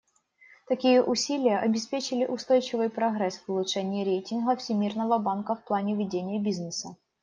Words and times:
Такие 0.67 1.03
усилия 1.03 1.59
обеспечили 1.59 2.25
устойчивый 2.25 2.89
прогресс 2.89 3.37
в 3.37 3.51
улучшении 3.51 4.03
рейтинга 4.03 4.55
Всемирного 4.55 5.19
банка 5.19 5.53
в 5.53 5.63
плане 5.63 5.93
ведения 5.95 6.41
бизнеса. 6.41 6.97